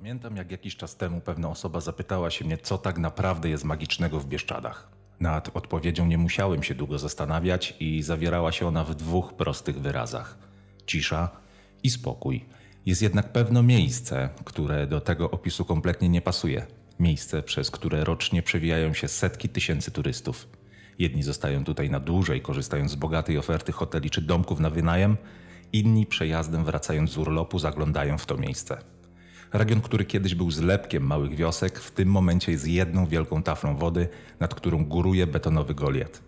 [0.00, 4.20] Pamiętam, jak jakiś czas temu pewna osoba zapytała się mnie, co tak naprawdę jest magicznego
[4.20, 4.88] w Bieszczadach.
[5.20, 10.38] Nad odpowiedzią nie musiałem się długo zastanawiać i zawierała się ona w dwóch prostych wyrazach:
[10.86, 11.30] cisza
[11.82, 12.44] i spokój.
[12.86, 16.66] Jest jednak pewne miejsce, które do tego opisu kompletnie nie pasuje.
[17.00, 20.48] Miejsce, przez które rocznie przewijają się setki tysięcy turystów.
[20.98, 25.16] Jedni zostają tutaj na dłużej, korzystając z bogatej oferty hoteli czy domków na wynajem,
[25.72, 28.99] inni przejazdem wracając z urlopu zaglądają w to miejsce.
[29.52, 34.08] Region, który kiedyś był zlepkiem małych wiosek, w tym momencie jest jedną wielką taflą wody,
[34.40, 36.20] nad którą góruje betonowy Goliat.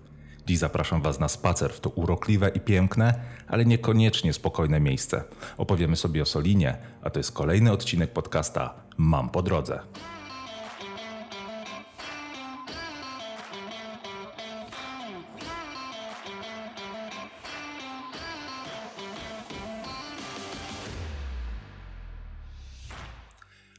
[0.47, 3.15] Dziś zapraszam Was na spacer w to urokliwe i piękne,
[3.49, 5.25] ale niekoniecznie spokojne miejsce.
[5.57, 9.81] Opowiemy sobie o Solinie, a to jest kolejny odcinek podcasta Mam po drodze.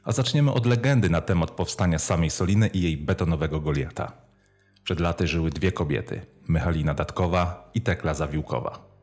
[0.04, 4.12] A zaczniemy od legendy na temat powstania samej Soliny i jej betonowego Goliata.
[4.84, 8.94] Przed laty żyły dwie kobiety, Mychalina Datkowa i Tekla Zawiłkowa.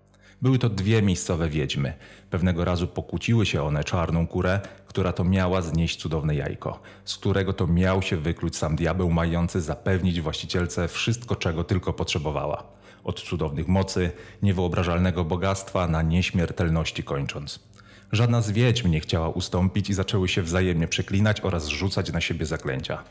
[0.41, 1.93] Były to dwie miejscowe wiedźmy.
[2.29, 7.53] Pewnego razu pokłóciły się one czarną kurę, która to miała znieść cudowne jajko, z którego
[7.53, 12.63] to miał się wykluć sam diabeł mający zapewnić właścicielce wszystko, czego tylko potrzebowała.
[13.03, 17.70] Od cudownych mocy, niewyobrażalnego bogactwa na nieśmiertelności kończąc.
[18.11, 22.45] Żadna z wiedźm nie chciała ustąpić i zaczęły się wzajemnie przeklinać oraz rzucać na siebie
[22.45, 23.03] zaklęcia.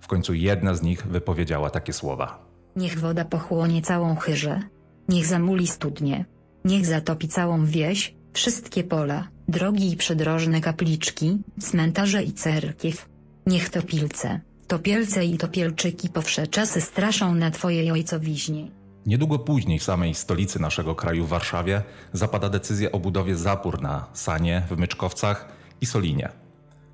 [0.00, 2.46] W końcu jedna z nich wypowiedziała takie słowa.
[2.76, 4.62] Niech woda pochłonie całą chyżę.
[5.08, 6.24] Niech zamuli studnie.
[6.64, 13.08] Niech zatopi całą wieś, wszystkie pola, drogi i przydrożne kapliczki, cmentarze i cerkiew.
[13.46, 18.77] Niech topilce, topielce i topielczyki po wsze czasy straszą na twojej ojcowiźnie.
[19.08, 24.06] Niedługo później w samej stolicy naszego kraju, w Warszawie, zapada decyzja o budowie zapór na
[24.12, 25.48] Sanie, w Myczkowcach
[25.80, 26.28] i Solinie.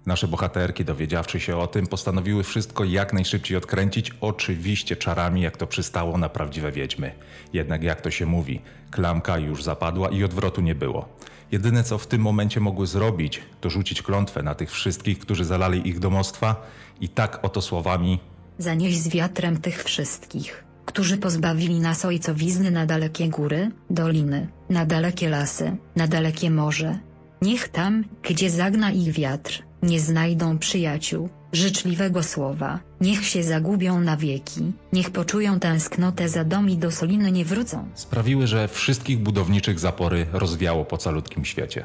[0.07, 5.67] Nasze bohaterki, dowiedziawszy się o tym, postanowiły wszystko jak najszybciej odkręcić, oczywiście czarami, jak to
[5.67, 7.13] przystało na prawdziwe wiedźmy.
[7.53, 11.09] Jednak jak to się mówi, klamka już zapadła i odwrotu nie było.
[11.53, 15.89] Jedyne co w tym momencie mogły zrobić, to rzucić klątwę na tych wszystkich, którzy zalali
[15.89, 16.67] ich domostwa
[17.01, 18.21] i tak oto słowami
[18.59, 25.29] Zanieś z wiatrem tych wszystkich, którzy pozbawili nas ojcowizny na dalekie góry, doliny, na dalekie
[25.29, 26.99] lasy, na dalekie morze.
[27.43, 34.17] Niech tam, gdzie zagna ich wiatr, nie znajdą przyjaciół, życzliwego słowa, niech się zagubią na
[34.17, 37.89] wieki, niech poczują tęsknotę za dom i do Soliny nie wrócą.
[37.95, 41.85] sprawiły, że wszystkich budowniczych zapory rozwiało po calutkim świecie.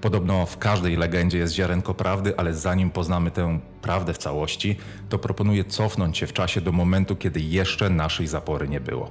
[0.00, 4.76] Podobno w każdej legendzie jest ziarenko prawdy, ale zanim poznamy tę prawdę w całości,
[5.08, 9.10] to proponuję cofnąć się w czasie do momentu, kiedy jeszcze naszej zapory nie było.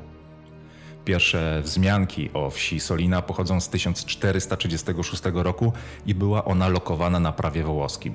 [1.05, 5.73] Pierwsze wzmianki o wsi Solina pochodzą z 1436 roku
[6.05, 8.13] i była ona lokowana na prawie wołoskim.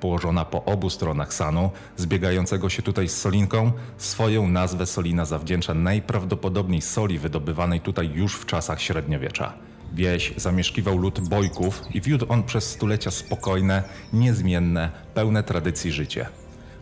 [0.00, 6.80] Położona po obu stronach Sanu, zbiegającego się tutaj z Solinką, swoją nazwę Solina zawdzięcza najprawdopodobniej
[6.80, 9.69] soli wydobywanej tutaj już w czasach średniowiecza.
[9.92, 16.26] Wieś zamieszkiwał lud bojków i wiódł on przez stulecia spokojne, niezmienne, pełne tradycji życie.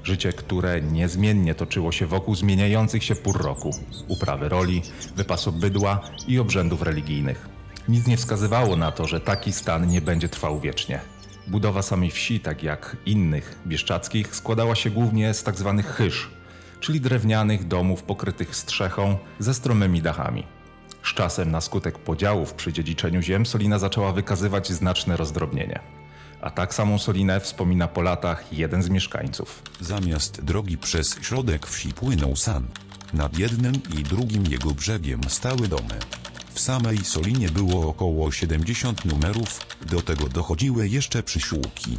[0.05, 3.71] Życie, które niezmiennie toczyło się wokół zmieniających się pór roku,
[4.09, 4.83] uprawy roli,
[5.17, 7.49] wypasu bydła i obrzędów religijnych.
[7.89, 11.01] Nic nie wskazywało na to, że taki stan nie będzie trwał wiecznie.
[11.47, 16.31] Budowa samej wsi, tak jak innych bieszczadzkich, składała się głównie z tak zwanych chyż,
[16.81, 20.58] czyli drewnianych domów pokrytych strzechą ze stromymi dachami.
[21.09, 25.81] Z czasem, na skutek podziałów przy dziedziczeniu ziem, Solina zaczęła wykazywać znaczne rozdrobnienie.
[26.41, 29.63] A tak samą Solinę wspomina po latach jeden z mieszkańców.
[29.81, 32.67] Zamiast drogi przez środek wsi płynął san.
[33.13, 35.99] Nad jednym i drugim jego brzegiem stały domy.
[36.55, 41.99] W samej Solinie było około 70 numerów, do tego dochodziły jeszcze przysiłki.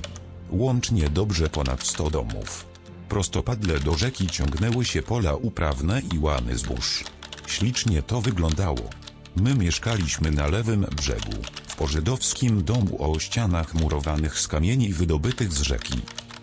[0.49, 2.65] Łącznie dobrze ponad 100 domów.
[3.09, 7.03] Prostopadle do rzeki ciągnęły się pola uprawne i łany zbóż.
[7.49, 8.89] Ślicznie to wyglądało.
[9.35, 11.31] My mieszkaliśmy na lewym brzegu,
[11.67, 16.01] w pożydowskim domu o ścianach murowanych z kamieni wydobytych z rzeki.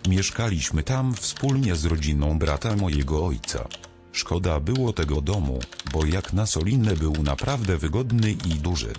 [0.09, 3.67] Mieszkaliśmy tam wspólnie z rodziną brata mojego ojca.
[4.11, 5.59] Szkoda było tego domu,
[5.93, 8.93] bo jak na Solinę był naprawdę wygodny i duży.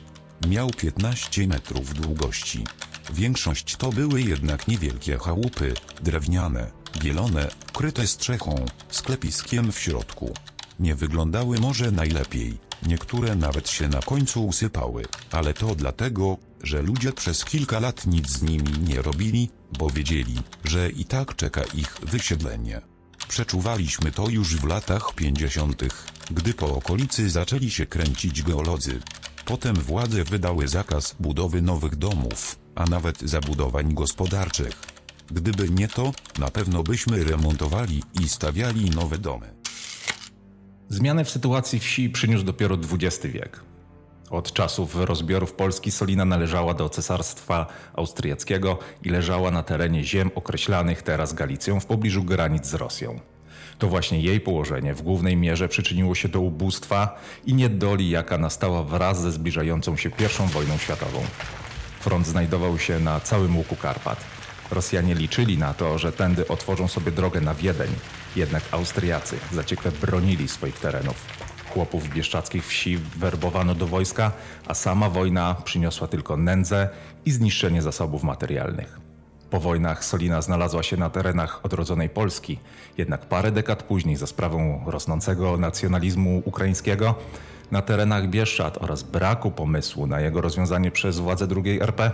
[0.49, 2.65] Miał 15 metrów długości.
[3.13, 6.71] Większość to były jednak niewielkie chałupy, drewniane,
[7.03, 10.35] bielone, kryte strzechą, sklepiskiem w środku.
[10.79, 17.13] Nie wyglądały może najlepiej, niektóre nawet się na końcu usypały, ale to dlatego, że ludzie
[17.13, 21.97] przez kilka lat nic z nimi nie robili, bo wiedzieli, że i tak czeka ich
[22.03, 22.81] wysiedlenie.
[23.29, 25.83] Przeczuwaliśmy to już w latach 50.,
[26.31, 29.01] gdy po okolicy zaczęli się kręcić geolodzy.
[29.45, 34.83] Potem władze wydały zakaz budowy nowych domów, a nawet zabudowań gospodarczych.
[35.31, 39.58] Gdyby nie to, na pewno byśmy remontowali i stawiali nowe domy.
[40.91, 43.61] Zmianę w sytuacji wsi przyniósł dopiero XX wiek.
[44.31, 51.03] Od czasów rozbiorów Polski Solina należała do Cesarstwa Austriackiego i leżała na terenie ziem określanych
[51.03, 53.21] teraz Galicją w pobliżu granic z Rosją.
[53.79, 58.83] To właśnie jej położenie w głównej mierze przyczyniło się do ubóstwa i niedoli, jaka nastała
[58.83, 61.21] wraz ze zbliżającą się I wojną światową.
[62.01, 64.25] Front znajdował się na całym łuku Karpat.
[64.71, 67.91] Rosjanie liczyli na to, że tędy otworzą sobie drogę na Wiedeń,
[68.39, 71.27] jednak Austriacy zaciekle bronili swoich terenów.
[71.71, 74.33] Chłopów bieszczadzkich wsi werbowano do wojska,
[74.67, 76.89] a sama wojna przyniosła tylko nędzę
[77.25, 79.01] i zniszczenie zasobów materialnych.
[79.51, 82.59] Po wojnach Solina znalazła się na terenach odrodzonej Polski,
[82.99, 87.15] jednak parę dekad później za sprawą rosnącego nacjonalizmu ukraińskiego
[87.71, 92.11] na terenach Bieszczad oraz braku pomysłu na jego rozwiązanie przez władze II RP,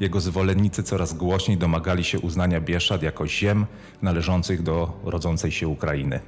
[0.00, 3.66] jego zwolennicy coraz głośniej domagali się uznania Bieszczad jako ziem
[4.02, 6.20] należących do rodzącej się Ukrainy.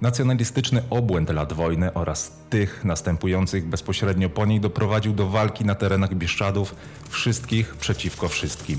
[0.00, 6.14] Nacjonalistyczny obłęd lat wojny oraz tych następujących bezpośrednio po niej doprowadził do walki na terenach
[6.14, 6.74] Bieszczadów
[7.08, 8.78] wszystkich przeciwko wszystkim.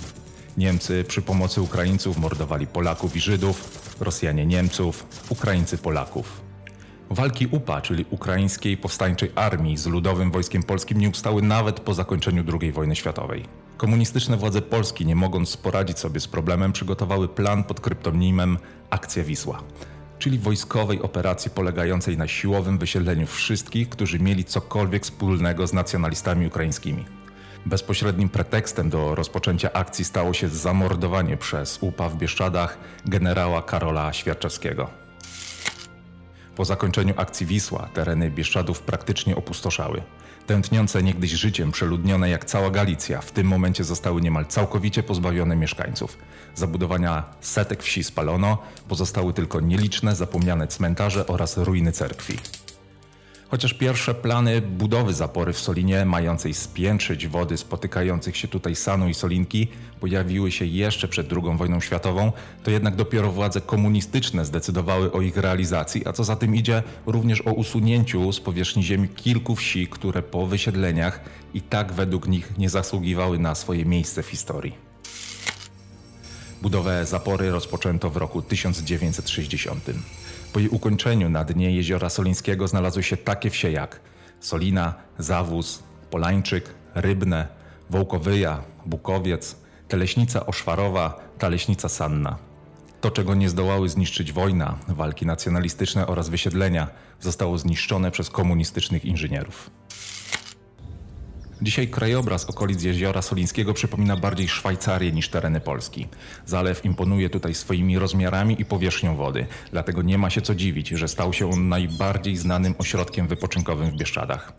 [0.57, 6.41] Niemcy przy pomocy Ukraińców mordowali Polaków i Żydów, Rosjanie Niemców, Ukraińcy Polaków.
[7.09, 12.43] Walki UPA, czyli Ukraińskiej Powstańczej Armii z Ludowym Wojskiem Polskim nie ustały nawet po zakończeniu
[12.61, 13.45] II wojny światowej.
[13.77, 18.57] Komunistyczne władze Polski, nie mogąc poradzić sobie z problemem, przygotowały plan pod kryptonimem
[18.89, 19.63] Akcja Wisła,
[20.19, 27.05] czyli wojskowej operacji polegającej na siłowym wysiedleniu wszystkich, którzy mieli cokolwiek wspólnego z nacjonalistami ukraińskimi.
[27.65, 35.02] Bezpośrednim pretekstem do rozpoczęcia akcji stało się zamordowanie przez UPA w Bieszczadach generała Karola Świerczewskiego.
[36.55, 40.01] Po zakończeniu akcji Wisła tereny Bieszczadów praktycznie opustoszały.
[40.47, 46.17] Tętniące niegdyś życiem przeludnione jak cała Galicja w tym momencie zostały niemal całkowicie pozbawione mieszkańców.
[46.55, 48.57] Zabudowania setek wsi spalono,
[48.87, 52.37] pozostały tylko nieliczne zapomniane cmentarze oraz ruiny cerkwi.
[53.53, 59.13] Chociaż pierwsze plany budowy zapory w Solinie, mającej spiętrzyć wody spotykających się tutaj Sanu i
[59.13, 59.67] Solinki,
[59.99, 62.31] pojawiły się jeszcze przed II wojną światową,
[62.63, 67.41] to jednak dopiero władze komunistyczne zdecydowały o ich realizacji, a co za tym idzie, również
[67.41, 71.19] o usunięciu z powierzchni ziemi kilku wsi, które po wysiedleniach
[71.53, 74.75] i tak według nich nie zasługiwały na swoje miejsce w historii.
[76.61, 79.89] Budowę zapory rozpoczęto w roku 1960.
[80.53, 83.99] Po jej ukończeniu na dnie jeziora Solińskiego znalazły się takie wsie jak
[84.39, 87.47] Solina, Zawóz, Polańczyk, Rybne,
[87.89, 89.55] Wołkowyja, Bukowiec,
[89.87, 92.37] Teleśnica Oszwarowa, Taleśnica Sanna.
[93.01, 96.87] To, czego nie zdołały zniszczyć wojna, walki nacjonalistyczne oraz wysiedlenia,
[97.19, 99.69] zostało zniszczone przez komunistycznych inżynierów.
[101.63, 106.07] Dzisiaj krajobraz okolic jeziora Solińskiego przypomina bardziej Szwajcarię niż tereny Polski.
[106.45, 111.07] Zalew imponuje tutaj swoimi rozmiarami i powierzchnią wody, dlatego nie ma się co dziwić, że
[111.07, 114.53] stał się on najbardziej znanym ośrodkiem wypoczynkowym w Bieszczadach.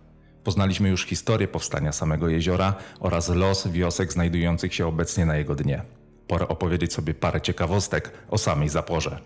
[0.45, 5.83] Poznaliśmy już historię powstania samego jeziora oraz los wiosek znajdujących się obecnie na jego dnie.
[6.27, 9.19] Pora opowiedzieć sobie parę ciekawostek o samej zaporze.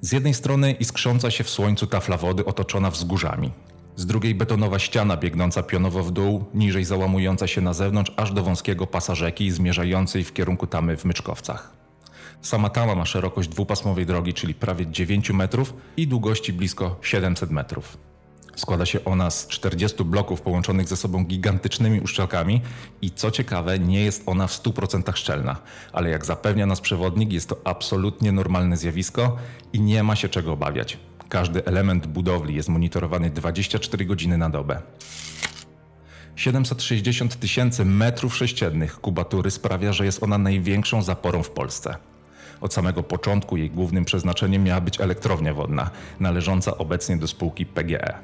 [0.00, 3.50] Z jednej strony iskrząca się w słońcu tafla wody otoczona wzgórzami.
[3.96, 8.42] Z drugiej betonowa ściana biegnąca pionowo w dół, niżej załamująca się na zewnątrz aż do
[8.42, 11.72] wąskiego pasa rzeki zmierzającej w kierunku tamy w Myczkowcach.
[12.42, 17.98] Sama tama ma szerokość dwupasmowej drogi, czyli prawie 9 metrów i długości blisko 700 metrów.
[18.56, 22.60] Składa się ona z 40 bloków połączonych ze sobą gigantycznymi uszczelkami
[23.02, 25.56] i co ciekawe, nie jest ona w 100% szczelna,
[25.92, 29.36] ale jak zapewnia nas przewodnik, jest to absolutnie normalne zjawisko
[29.72, 30.98] i nie ma się czego obawiać.
[31.34, 34.82] Każdy element budowli jest monitorowany 24 godziny na dobę.
[36.36, 41.96] 760 tysięcy metrów sześciennych kubatury sprawia, że jest ona największą zaporą w Polsce.
[42.60, 48.14] Od samego początku jej głównym przeznaczeniem miała być elektrownia wodna, należąca obecnie do spółki PGE.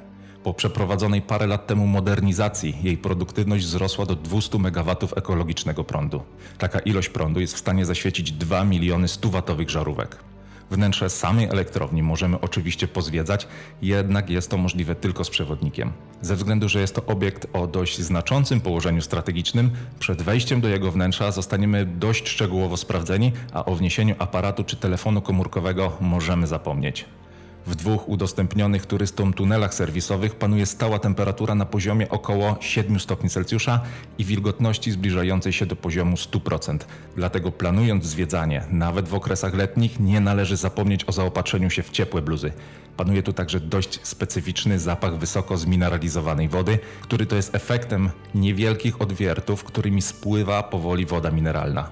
[0.42, 6.22] Po przeprowadzonej parę lat temu modernizacji jej produktywność wzrosła do 200 MW ekologicznego prądu.
[6.58, 10.29] Taka ilość prądu jest w stanie zaświecić 2 miliony 100-watowych żarówek.
[10.70, 13.48] Wnętrze samej elektrowni możemy oczywiście pozwiedzać,
[13.82, 15.92] jednak jest to możliwe tylko z przewodnikiem.
[16.22, 20.92] Ze względu, że jest to obiekt o dość znaczącym położeniu strategicznym, przed wejściem do jego
[20.92, 27.04] wnętrza zostaniemy dość szczegółowo sprawdzeni, a o wniesieniu aparatu czy telefonu komórkowego możemy zapomnieć.
[27.66, 33.80] W dwóch udostępnionych turystom tunelach serwisowych panuje stała temperatura na poziomie około 7 stopni Celsjusza
[34.18, 36.78] i wilgotności zbliżającej się do poziomu 100%.
[37.16, 42.22] Dlatego planując zwiedzanie, nawet w okresach letnich, nie należy zapomnieć o zaopatrzeniu się w ciepłe
[42.22, 42.52] bluzy.
[42.96, 49.64] Panuje tu także dość specyficzny zapach wysoko zmineralizowanej wody, który to jest efektem niewielkich odwiertów,
[49.64, 51.90] którymi spływa powoli woda mineralna.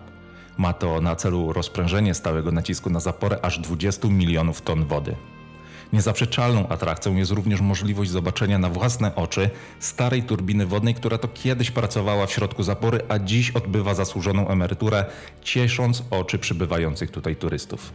[0.58, 5.16] Ma to na celu rozprężenie stałego nacisku na zaporę aż 20 milionów ton wody.
[5.92, 11.70] Niezaprzeczalną atrakcją jest również możliwość zobaczenia na własne oczy starej turbiny wodnej, która to kiedyś
[11.70, 15.04] pracowała w środku zapory, a dziś odbywa zasłużoną emeryturę,
[15.42, 17.92] ciesząc oczy przybywających tutaj turystów.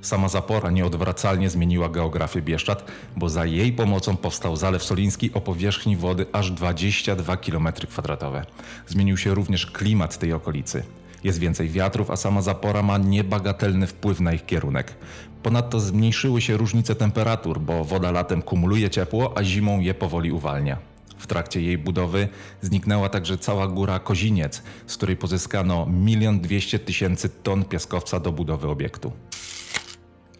[0.00, 2.84] Sama zapora nieodwracalnie zmieniła geografię Bieszczad,
[3.16, 8.42] bo za jej pomocą powstał Zalew Soliński o powierzchni wody aż 22 km2.
[8.86, 10.82] Zmienił się również klimat tej okolicy.
[11.24, 14.94] Jest więcej wiatrów, a sama zapora ma niebagatelny wpływ na ich kierunek.
[15.42, 20.78] Ponadto zmniejszyły się różnice temperatur, bo woda latem kumuluje ciepło, a zimą je powoli uwalnia.
[21.18, 22.28] W trakcie jej budowy
[22.60, 28.68] zniknęła także cała góra Koziniec, z której pozyskano 1 200 tysięcy ton piaskowca do budowy
[28.68, 29.12] obiektu.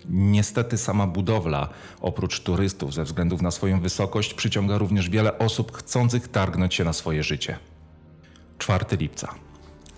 [0.09, 1.69] Niestety sama budowla,
[2.00, 6.93] oprócz turystów ze względów na swoją wysokość, przyciąga również wiele osób chcących targnąć się na
[6.93, 7.59] swoje życie.
[8.59, 9.35] 4 lipca.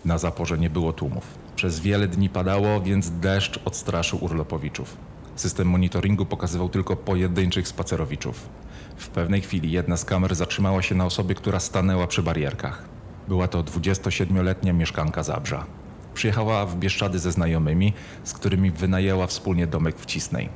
[0.05, 1.25] Na zaporze nie było tłumów.
[1.57, 4.97] Przez wiele dni padało, więc deszcz odstraszył urlopowiczów.
[5.37, 8.49] System monitoringu pokazywał tylko pojedynczych spacerowiczów.
[8.97, 12.85] W pewnej chwili jedna z kamer zatrzymała się na osobie, która stanęła przy barierkach.
[13.29, 15.67] Była to 27-letnia mieszkanka Zabrza.
[16.15, 17.93] Przyjechała w Bieszczady ze znajomymi,
[18.25, 20.49] z którymi wynajęła wspólnie domek w Cisnej.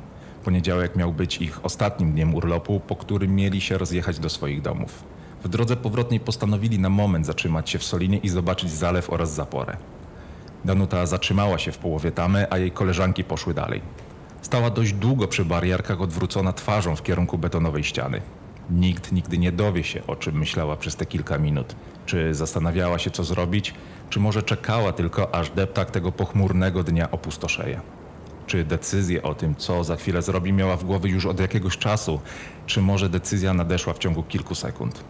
[0.44, 5.04] Poniedziałek miał być ich ostatnim dniem urlopu, po którym mieli się rozjechać do swoich domów.
[5.44, 9.76] W drodze powrotnej postanowili na moment zatrzymać się w Solinie i zobaczyć zalew oraz zaporę.
[10.64, 13.80] Danuta zatrzymała się w połowie tamy, a jej koleżanki poszły dalej.
[14.42, 18.20] Stała dość długo przy barierkach, odwrócona twarzą w kierunku betonowej ściany.
[18.70, 21.76] Nikt nigdy nie dowie się, o czym myślała przez te kilka minut.
[22.06, 23.74] Czy zastanawiała się, co zrobić,
[24.10, 27.80] czy może czekała tylko, aż deptak tego pochmurnego dnia opustoszeje.
[28.46, 32.20] Czy decyzję o tym, co za chwilę zrobi, miała w głowie już od jakiegoś czasu,
[32.66, 35.04] czy może decyzja nadeszła w ciągu kilku sekund.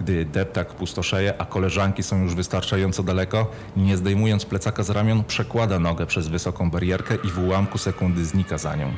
[0.00, 5.78] Gdy deptak pustoszeje, a koleżanki są już wystarczająco daleko, nie zdejmując plecaka z ramion, przekłada
[5.78, 8.92] nogę przez wysoką barierkę i w ułamku sekundy znika za nią.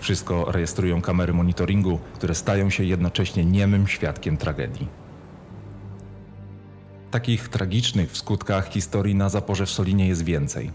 [0.00, 4.88] Wszystko rejestrują kamery monitoringu, które stają się jednocześnie niemym świadkiem tragedii.
[7.10, 10.70] Takich tragicznych w skutkach historii na zaporze w Solinie jest więcej.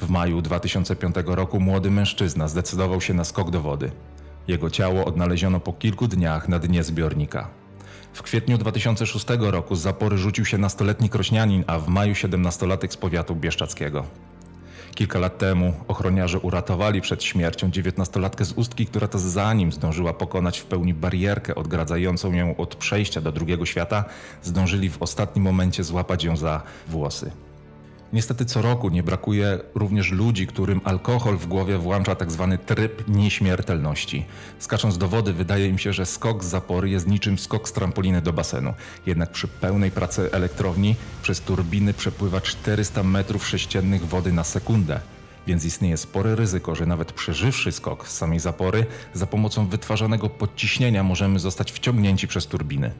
[0.00, 3.90] W maju 2005 roku młody mężczyzna zdecydował się na skok do wody.
[4.48, 7.48] Jego ciało odnaleziono po kilku dniach na dnie zbiornika.
[8.12, 12.96] W kwietniu 2006 roku z zapory rzucił się nastoletni krośnianin, a w maju 17-latek z
[12.96, 14.04] powiatu bieszczackiego.
[14.94, 20.58] Kilka lat temu ochroniarze uratowali przed śmiercią dziewiętnastolatkę z ustki, która to zanim zdążyła pokonać
[20.58, 24.04] w pełni barierkę odgradzającą ją od przejścia do drugiego świata,
[24.42, 27.30] zdążyli w ostatnim momencie złapać ją za włosy.
[28.12, 33.08] Niestety co roku nie brakuje również ludzi, którym alkohol w głowie włącza tak zwany tryb
[33.08, 34.24] nieśmiertelności.
[34.58, 38.22] Skacząc do wody wydaje im się, że skok z zapory jest niczym skok z trampoliny
[38.22, 38.74] do basenu.
[39.06, 45.00] Jednak przy pełnej pracy elektrowni przez turbiny przepływa 400 metrów sześciennych wody na sekundę.
[45.46, 51.02] Więc istnieje spore ryzyko, że nawet przeżywszy skok z samej zapory, za pomocą wytwarzanego podciśnienia
[51.02, 52.92] możemy zostać wciągnięci przez turbiny.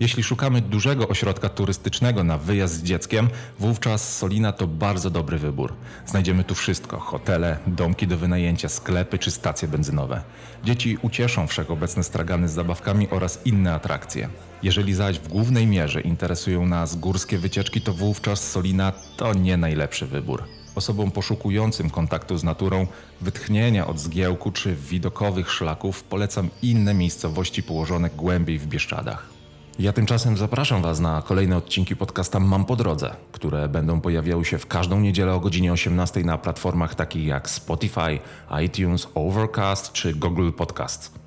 [0.00, 5.72] Jeśli szukamy dużego ośrodka turystycznego na wyjazd z dzieckiem, wówczas Solina to bardzo dobry wybór.
[6.06, 10.22] Znajdziemy tu wszystko: hotele, domki do wynajęcia, sklepy czy stacje benzynowe.
[10.64, 14.28] Dzieci ucieszą wszechobecne stragany z zabawkami oraz inne atrakcje.
[14.62, 20.06] Jeżeli zaś w głównej mierze interesują nas górskie wycieczki, to wówczas Solina to nie najlepszy
[20.06, 20.42] wybór.
[20.74, 22.86] Osobom poszukującym kontaktu z naturą,
[23.20, 29.33] wytchnienia od zgiełku czy widokowych szlaków polecam inne miejscowości położone głębiej w Bieszczadach.
[29.78, 34.58] Ja tymczasem zapraszam Was na kolejne odcinki podcasta Mam po drodze, które będą pojawiały się
[34.58, 38.18] w każdą niedzielę o godzinie 18 na platformach takich jak Spotify,
[38.64, 41.18] iTunes, Overcast czy Google Podcast.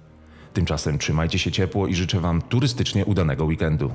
[0.54, 3.92] Tymczasem trzymajcie się ciepło i życzę Wam turystycznie udanego weekendu.